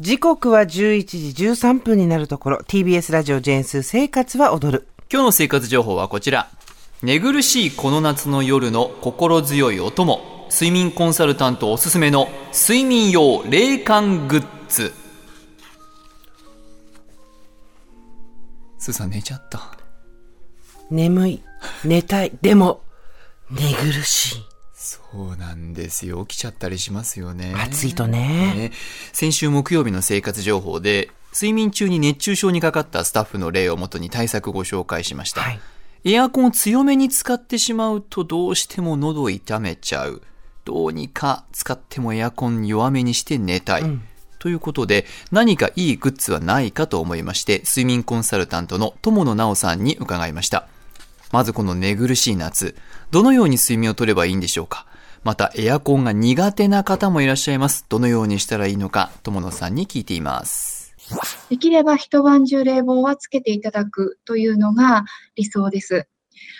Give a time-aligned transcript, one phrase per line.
[0.00, 4.88] 時刻は11時13分になるところ、TBS ラジオジェーンス生活は踊る。
[5.08, 6.48] 今日の生活情報はこちら。
[7.00, 10.48] 寝苦しいこの夏の夜の心強いお供。
[10.50, 14.92] 睡眠コンサルタントおすすめの睡眠用冷感グッズ。
[18.78, 19.78] スーさん寝ちゃった。
[20.90, 21.42] 眠い。
[21.84, 22.32] 寝たい。
[22.42, 22.82] でも、
[23.48, 24.53] 寝苦しい。
[24.84, 26.26] そうなんですよ。
[26.26, 27.54] 起きちゃったりしますよね。
[27.56, 28.52] 暑いとね。
[28.54, 28.72] ね
[29.14, 35.40] 先週木曜日の生活情報で、睡眠中に熱中症にかかったスタッフの例をもとに対策をご紹介しました。
[35.40, 35.60] はい。
[36.04, 40.20] エアコンを強めに使ってしまうとどうしても喉を痛めちゃう。
[40.66, 43.84] どうにか使ってもエアコン弱めにして寝たい。
[44.38, 50.68] ということで、何かいいグッズはないかと思いまして、睡眠コンサルタントの友野直さんに伺いました。
[51.34, 52.76] まずこの寝苦しい夏、
[53.10, 54.86] どのように睡眠をとればいいんでしょうか？
[55.24, 57.86] またエアコンが苦手な方もいらっしゃいます。
[57.88, 60.94] どのようにしたらいいのか、友野さんに聞いています。
[61.50, 66.06] できれば一晩中冷房はつけていただくというのが理想です。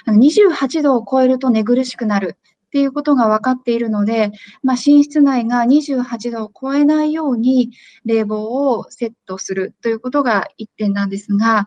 [0.06, 2.36] あの28度を超えると寝苦しくなる
[2.74, 4.32] っていうことが分かっているので、
[4.64, 7.70] まあ、寝室内が28度を超えないように
[8.04, 11.66] 冷房をセットするということが一点なんですが、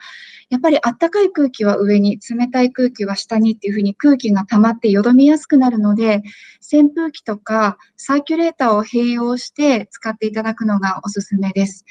[0.50, 6.24] やっぱり暖かい空気は上に、冷たい空気は下にっていうふうに空気が溜まってよどみやすくなるので、
[6.62, 11.86] 扇風機とかサーキュレーターを併用して使っていただくのがおすすめです。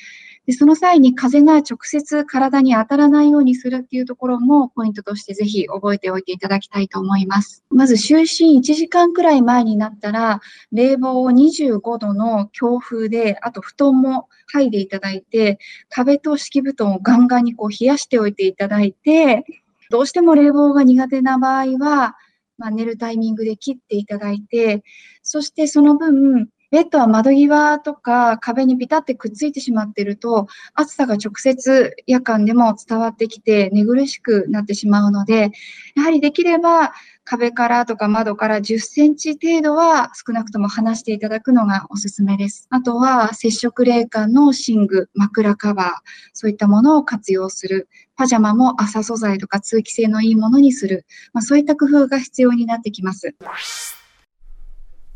[0.47, 7.65] でその際に風が直接体に当たらないようにするっていうところもポイントとしてぜひ覚えておいていただきたいと思います。
[7.71, 15.59] まず就寝1時間くらい前になったら、冷房を25度の強風で、あと布団も剥いでいただいて、
[15.89, 19.45] 壁と敷布団をガンガンにこう冷やしておいていただいて、
[19.91, 22.17] どうしても冷房が苦手な場合は、
[22.59, 24.83] まあ、寝るタイミングで切っていただいて、
[25.23, 35.51] そしてその分、ベッドは窓際とか壁にピタってくっついてしまっていると、暑さが直接夜間でも伝わってきて寝苦しくなってしまうので、
[35.95, 36.93] やはりできれば
[37.25, 42.69] 壁からとか窓から10センチ程度は少なくとも離していただくのがおすすめです。
[42.71, 45.89] あとは接触冷感の寝具、枕カバー、
[46.33, 47.89] そういったものを活用する。
[48.17, 51.05] パジャマも麻素材とか通気性のいいものにする。
[51.33, 53.35] まあ、そういった工夫が必要になってきます。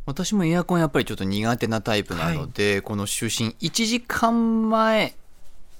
[0.06, 5.15] 私もエアコンやっぱりちょっと苦手なタイプなので、この就寝1時間前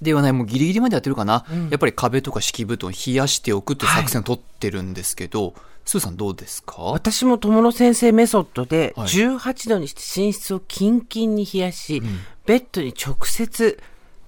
[0.01, 1.45] ではない、もうギリギリまでやってるかな？
[1.51, 1.69] うん。
[1.69, 5.53] やっぱり壁とか敷布団冷やしておくっていう作戦を取ってるんですけど、
[5.85, 6.81] スーさんどうですか？
[6.81, 9.07] 私も友野先生メソッドで、はい。
[9.07, 12.01] 18度にして寝室をキンキンに冷やし、
[12.45, 13.79] ベッドに直接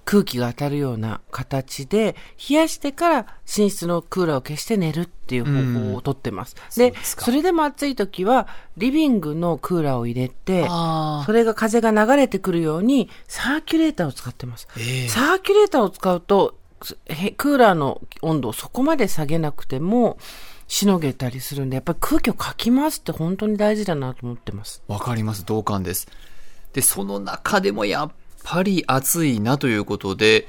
[0.04, 2.14] 空気が当たるような形で、
[2.48, 6.54] 冷やしてから寝室のクーラーを消して寝るっていう方法をとってます。
[6.54, 14.68] でそうですかそれでも暑い時は、リビングのクーラーを入れて、あそれが風が流れてくるように、サーキュレーターを使ってます。
[14.78, 16.56] ええサーキュレーターを使うと、
[17.06, 20.18] へクーラーの温度をそこまで下げなくても、
[20.66, 24.82] しのげたりするんで、やっぱり空気をかき回すって本当に大事だなと思ってます。
[24.88, 25.44] わかります。
[25.44, 26.08] 同感です。
[26.72, 28.12] で、その中でもやっ
[28.44, 30.46] ぱり暑いなということで、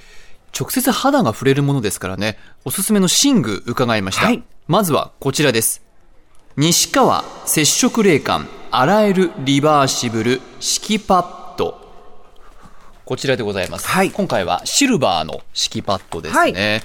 [0.58, 4.26] 直接肌が触れるものですからね、おすすめの寝具伺いました。
[4.28, 5.84] はいまずはこちらです。
[6.58, 11.80] 西川接触冷感洗えるリバーシブル敷パッド。
[13.06, 13.88] こちらでございます。
[13.88, 16.82] はい今回はシルバーの敷パッドですね。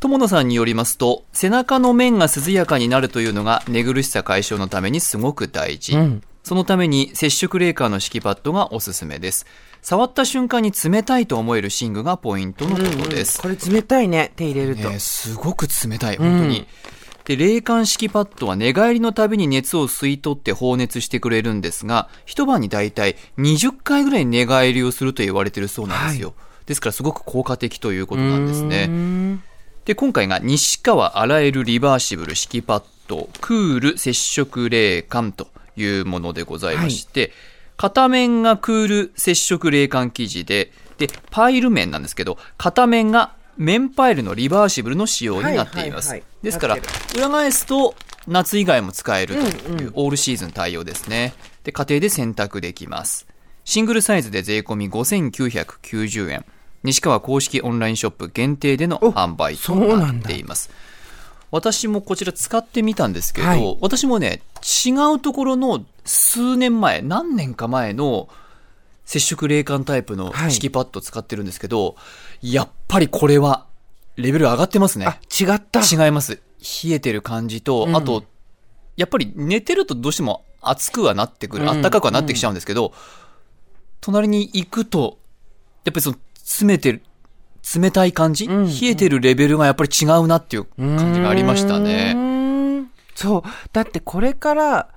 [0.00, 5.92] 友野さんによりますと、背中の面が涼やかになるというのが寝苦しさ解消のためにすごく大事。
[5.92, 9.46] うんそのために接触冷感の敷パッドがおすすめです。
[9.82, 13.40] 触った瞬間に冷たいと思える寝具がポイントのことです。
[13.40, 14.90] これ冷たいね、手入れると。
[14.90, 16.66] ねすごく冷たい、本当に。
[17.24, 26.34] で、冷感式パッドは寝返りのたびに熱を吸い取って放熱してくれるんですが、一晩にだいたい20回ぐらい寝返りをすると言われてるそうなんですよ。
[26.66, 28.86] ですからすごく効果的ということなんですね。
[28.88, 29.42] うん
[29.84, 35.48] で、今回が西川洗えるリバーシブル敷パッドクール接触冷感と
[35.80, 37.32] いうものでございまして、
[37.76, 46.10] 片面がクール接触冷感生地で、で、パイル面なんですけど、片面が面パイルのリバーシブルの仕様になっています。
[46.10, 46.78] はいはいはいですから
[47.14, 47.94] 裏返すと
[48.26, 51.34] 夏以外も使えるとうんいううオールシーズン対応ですね。
[51.64, 53.26] で、家庭で洗濯できます。
[53.64, 56.44] シングルサイズで税込み5990円。
[56.82, 60.70] 西川公式オンラインショップ限定でのお販売となっています。
[61.50, 64.42] 私もこちら使ってみたんですけど、はい私もね、
[64.86, 68.28] 違うところの数年前、何年か前の
[69.04, 71.96] 接触冷感タイプのはい敷きパッド使ってるんですけど、
[72.42, 73.66] やっぱりこれは
[74.16, 75.06] レベル上がってますね。
[75.06, 75.80] あ、違った。
[75.80, 76.40] 違います。
[76.84, 78.24] 冷えてる感じと、うんあと、
[78.96, 82.92] やっぱり寝てるとどうしても熱くはなってくる、うん暖かくはなってきちゃうんですけど、
[84.00, 85.18] 隣に行くと、
[85.84, 87.02] やっぱりその詰めてる、
[87.76, 92.12] 冷たい感じ、ん冷えてるレベルがやっぱり違うなっていう感じがありましたうね。
[92.16, 93.42] ーんそう。
[93.72, 94.88] だってこれから、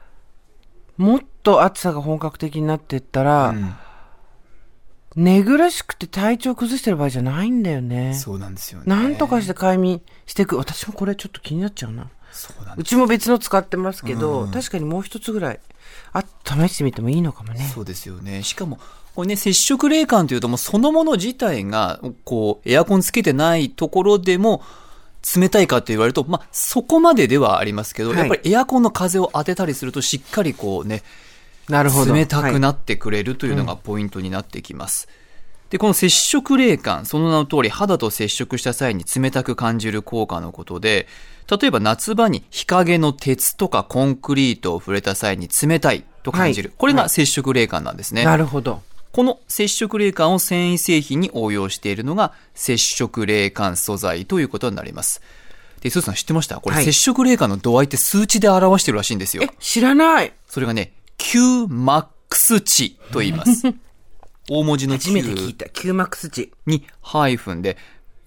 [0.98, 3.76] もっと暑さが本格的になっていったら、うん
[5.16, 8.16] 寝苦しくて体調崩してる場合じゃないんだよね。
[8.16, 8.86] そうなんですよね。
[8.88, 10.58] なんとかして快眠していく。
[10.58, 12.10] 私もこれちょっと気になっちゃうな。
[12.32, 15.60] そうなんうちも別の使ってますけど、うん確かにもう一つぐらい、
[16.14, 17.70] あ、試してみてもいいのかもね。
[17.74, 18.42] そうですよね。
[18.42, 18.80] しかも、
[19.16, 24.64] これね、接触冷感というともうそのもの自体が、こう、エアコンつけてないところでも、
[25.38, 31.04] 冷たいかって言われると、まあ、そこまでではありますけど、はいやっぱりエアコンの風を当てたりすると、しっかりこうね、
[31.70, 32.14] なるほど。
[32.14, 35.08] 冷たくなはいってくれるというのがポイントになってきます。
[35.70, 41.08] で、この接触冷感、その名の通り肌と接触した際に冷たく感じる効果のことで、
[41.50, 46.70] 例えば夏場に日陰の鉄とかコンクリートを触れた際に冷たいと感じる。
[46.70, 48.26] はいこれが接触冷感なんですね。
[48.26, 48.82] なるほど。
[49.14, 55.22] この接触冷感を繊維製品に応用しているのが接触冷感素材ということになります。
[55.82, 56.60] で、スーさん知ってました？
[56.60, 60.34] これ、はい接触冷感の度合いって数値で表してるらしいんですよえ。、知らない。
[60.48, 63.68] それがね、Qmax 値と言います。
[64.50, 65.70] 大文字の Q 初めて聞いた。
[65.70, 66.52] キューマックス値。
[66.66, 67.78] にハイフンで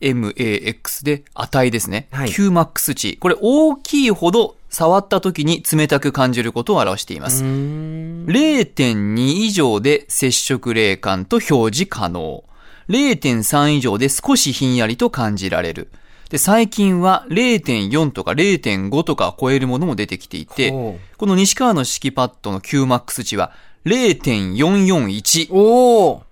[0.01, 2.07] MAX で値ですね。
[2.13, 3.17] はい Qmax 値。
[3.17, 7.43] これ大きいほど触った時に冷たく感じることを表しています。
[7.43, 12.45] 0.2以上で接触冷感と表示可能。
[12.91, 15.89] 0.3以上で少しひんやりと感じられる。
[16.29, 23.53] で、最近は0.4とか0.5とか超えるものも出てきていてほ、この西川の敷きパッドの Qmax 値は
[23.87, 25.55] 0.441。
[25.55, 26.23] おお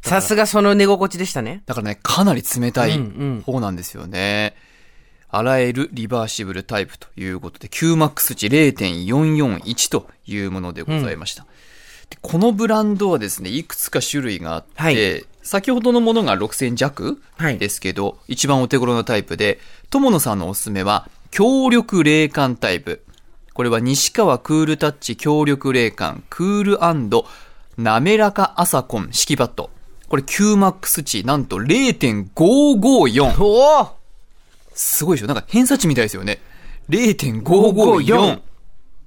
[0.00, 1.62] さすがその寝心地でしたね。
[1.66, 3.02] だからね、かなり冷たいうんう
[3.40, 4.54] ん方なんですよね。
[5.30, 11.46] 洗えるリバーシブルタイプということで、Qmax 値0.441というものでございました。
[12.10, 23.02] でこのブランドはですね、いくつか種類があって、はい先ほどのものが6000弱はいですけど、一番お手頃なタイプで、友野さんのおすすめは、強力冷感タイプ。
[23.54, 26.78] これは西川クールタッチ強力冷感クール
[27.76, 29.70] 滑らか朝コン敷きパッド。
[30.08, 33.42] これ Qmax 値なんと0.554。
[33.42, 33.99] おお
[34.74, 35.26] すごいでしょ？
[35.26, 36.40] なんか偏差値みたいですよね。
[36.88, 38.40] 0.554。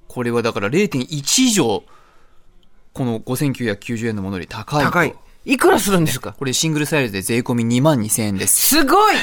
[0.08, 1.06] これはだから0.1
[1.42, 1.84] 以上、
[2.92, 4.90] この5990円のものより高いと。
[4.90, 5.14] 高い。
[5.44, 6.32] いくらするんですか？
[6.32, 8.66] これシングルサイズで税込み2万2000円です。
[8.66, 9.16] すごい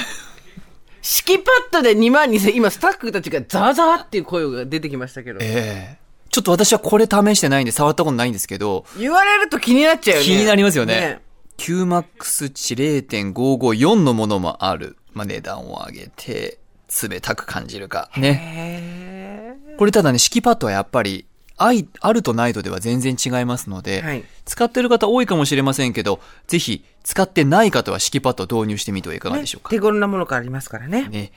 [1.02, 5.40] 敷きパッドで2万2000、今スタッフたちがザーザーっていう声が出てきましたけど。
[5.42, 6.02] ええ
[6.32, 10.28] ちょっと私はこれ試してないんで触ったことないんですけど、言われると気になっちゃうよね。
[10.28, 11.20] 気になりますよね。
[11.58, 14.96] Qmax 値0.554のものもある。
[15.14, 16.58] まあ、値段を上げて、
[17.04, 18.10] 冷たく感じるか。
[18.18, 19.58] ね。
[19.78, 21.26] これただね、敷きパッドはやっぱり、
[21.58, 29.70] 愛あるとないとでは全然違いますので、はい使ってる方多いかもしれませんけど、ぜひ使ってない方は敷きパッドを導入してみてはいかがでしょうか。
[29.70, 31.08] 手頃なものがありますからね。
[31.08, 31.32] ね。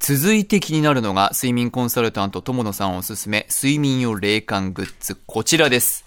[0.00, 6.04] 続いて気になるのが、睡眠コンサルタント友野さんおすすめ、睡眠用冷感グッズ、こちらです。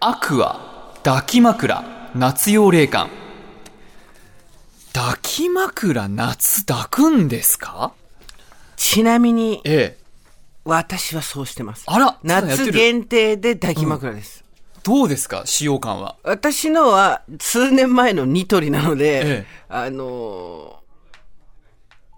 [0.00, 3.23] アクア、抱き枕、夏用冷感。
[5.34, 7.92] 抱き枕、夏抱くんですか？
[8.76, 10.04] ちなみに、ええ。
[10.64, 11.82] 私はそうしてます。
[11.86, 14.44] あら夏る限定で抱き枕です。
[14.84, 15.42] どうですか？
[15.44, 16.16] 使用感は。
[16.22, 20.84] 私のは数年前のニトリなので、ええあのー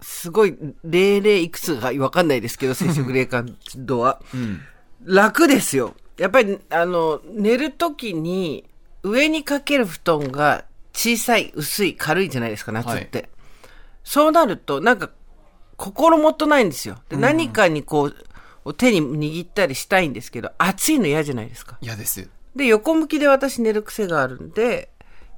[0.03, 0.55] すごい、
[0.85, 4.21] 00いくつかわかんないですけど、 接触冷感度は。
[4.33, 4.61] うん。
[5.03, 5.95] 楽ですよ。
[6.17, 8.63] やっぱり、あの、寝るときに、
[9.03, 10.63] 上にかける布団が
[10.97, 13.29] 小さい、薄い、軽いじゃないですか、夏って。
[14.03, 15.11] そうなると、なんか、
[15.75, 16.97] 心もとないんですよ。
[17.07, 18.11] で、何かにこ
[18.65, 21.77] う、手に握ったりしたいんですけど、暑いの嫌じゃないですか。
[21.81, 22.27] 嫌です。
[22.55, 24.89] で、横向きで私寝る癖があるんで、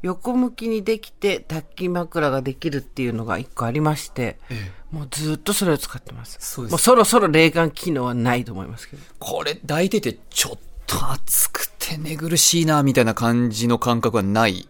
[0.01, 6.37] 横向きにできて抱き枕ができるっていうのが一個ありまして、ええもうずっとそれを使ってます。
[6.39, 9.03] そうですもうそろそろ冷感機能はないと思いますけど。
[9.19, 14.68] これ抱いててちょっと暑くて寝苦しいな、みたいな感じの感覚はない。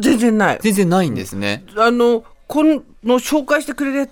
[0.00, 0.58] 全然ない。
[0.62, 1.64] 全然ないんですね。
[1.76, 4.08] あの、この紹介してくれるや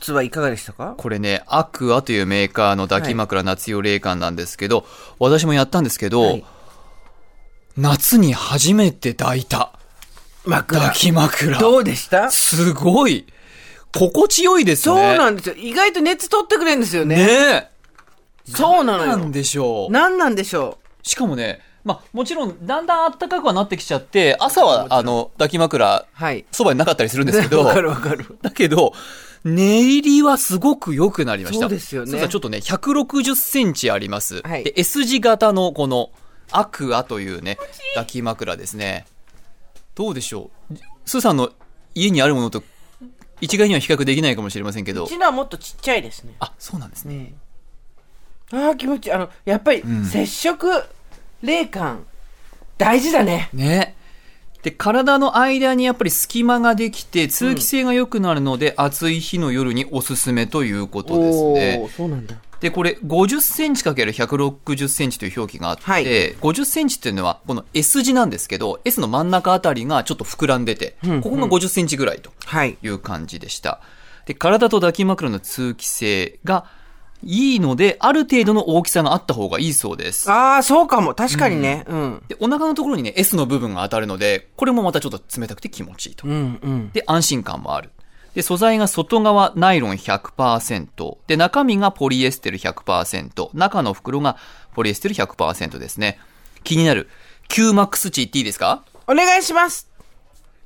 [0.00, 0.94] つはいかがでしたか？
[0.96, 4.86] これね、アクアというメーカーの抱き枕夏用冷感なんですけど、
[5.18, 6.44] 私もやったんですけど、はい
[7.80, 9.72] 夏に初めて抱いた
[10.44, 10.80] 枕。
[10.80, 11.58] 抱き枕。
[11.60, 12.28] どうでした？
[12.28, 13.24] すごい、
[13.94, 15.16] 心地よいですそうね。
[15.16, 15.54] なんですよ。
[15.54, 17.14] 意外と熱取ってくれるんですよね。
[17.14, 17.70] ねえ。
[18.50, 19.16] そうなのよ。
[19.16, 19.92] なんでしょう。
[19.92, 26.06] 何なんでしょしかもね、まあ、もちろん、だんだん暖かくはなってきちゃって、朝は、あの、抱き枕、う。
[26.12, 26.44] はい。
[26.52, 28.36] そばになかったりするんですけど、 わかるわかる。
[28.42, 28.92] だけど、
[29.42, 31.62] 寝入りはすごく良くなりました。
[31.62, 34.42] そうですよねちょっとね、160センチあります。
[34.42, 36.10] はいで、S 字型のこの、
[36.50, 37.56] アクアというね、
[37.94, 39.06] 抱き枕ですね。
[39.94, 40.74] どうでしょう？
[41.06, 41.50] スーさんの
[41.94, 42.62] 家にあるものと
[43.40, 46.34] 一概には比較できないかもしれませんけどうちのはもっとちっちゃいですね。
[46.40, 47.34] あそうなんですね、
[48.52, 49.12] ああ、気持ちいい。
[49.12, 50.84] あの、やっぱり、ん接触、
[51.42, 52.04] 霊感、
[52.76, 53.50] 大事だね。
[53.52, 53.96] ね
[54.62, 62.36] で体の間にやっぱり隙間ができて通気性が良くなるので、暑い日の夜におすすめということですねそうなんだ。
[62.60, 72.76] でこれ50センチ ×160 センチという表記があって、はい50センチっていうのはこの S 字なんですけど S の真ん中あたりがちょっと膨らんでて、うんここが50センチぐらいとはい。
[72.82, 73.80] いう感じでした。
[74.26, 76.66] で体と抱き枕の通気性が
[77.24, 80.30] いいのである程度の大きさがあった方がいいそうです。
[80.30, 81.14] ああ、そうかも。
[81.14, 81.84] 確かにね。
[81.88, 82.22] うん。
[82.28, 86.30] でお腹のところにね S の部分が当たるのでこれもまたちょっと冷たくて気持ちいいとう。
[86.30, 86.90] ん、うん。
[86.92, 87.90] で、安心感もある。
[88.34, 91.16] で、素材が外側ナイロン100%。
[91.26, 93.50] で、中身がポリエステル100%。
[93.54, 94.36] 中の袋が
[94.74, 96.20] ポリエステル100%ですね。
[96.62, 97.08] 気になる
[97.48, 98.84] Qmax 値言っていいですか？
[99.08, 99.88] お願いします。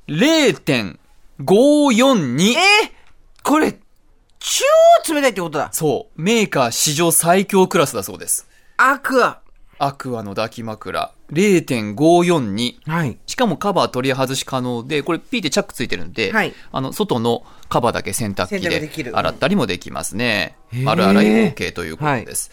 [0.07, 2.51] ?0.542。
[2.51, 2.57] えー、
[3.43, 3.79] これ、
[4.45, 5.69] 超冷たいってことだ。
[5.71, 6.21] そう。
[6.21, 8.45] メーカー史上最強クラスだそうです。
[8.75, 9.39] アクア。
[9.79, 11.13] アクアの抱き枕。
[11.31, 12.75] 0.542。
[12.85, 13.17] はい。
[13.25, 20.57] しかもカバー取り外し可能で、これピーってチャックついてるんで、はいあの、外のカバーだけ洗濯機で洗ったりもできますね。
[20.73, 22.51] へー丸洗い OK ということです。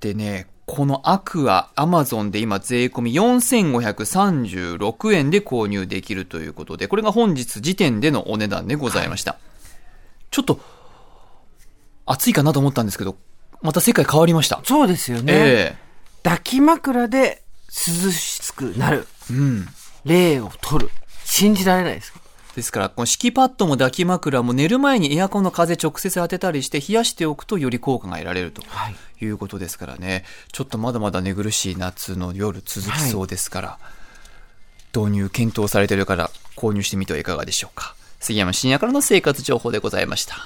[0.00, 9.38] でね、このアクア、アマゾンで今税込み4536円で購入できるということで、これが本日時点でのお値段でございました。
[10.30, 10.60] ちょっと、
[12.06, 13.16] 暑いかなと思ったんですけど、
[13.62, 14.60] また世界変わりました。
[14.64, 15.32] そうですよね。
[15.36, 15.76] え
[16.22, 19.06] 抱き枕で涼しくなる。
[19.30, 19.68] えうん。
[20.04, 20.90] 霊を取る。
[21.24, 22.12] 信じられないです。
[22.54, 28.94] ですから、この敷きパッドも抱き枕も寝る前にエアコンの風直接当てたりして冷やしておくとより効果が得られるとはい。
[29.24, 30.24] いうことですからね。
[30.52, 33.78] ちょっとまだまだ寝苦しい夏の夜続きそうですから、
[34.94, 37.96] 導入検討されているから購入してみてはいかがでしょうか。
[38.20, 40.36] 杉山深夜からの生活情報でございました。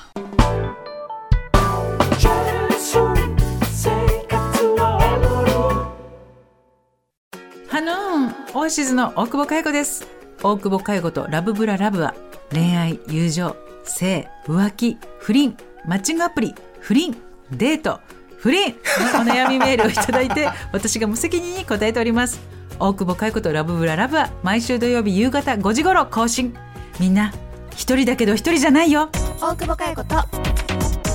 [8.55, 10.07] オアシズの大久保佳代子です。
[10.43, 12.15] 大久保佳代子とラブブララブは
[12.51, 15.55] 恋愛友情性浮気不倫
[15.87, 17.15] マッチングアプリ不倫
[17.51, 18.01] デート
[18.39, 22.41] 不倫のお悩みメールをいただいて私が無責任に答えております。
[22.79, 26.55] 大久保佳代子とラブブララブは毎週土曜日夕方5時頃更新。
[26.99, 27.35] みんな
[27.77, 29.11] 一人だけど一人じゃないよ。
[29.43, 30.15] 大久保佳代子と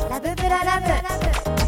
[0.07, 0.79] ラブブララ
[1.57, 1.62] ブ。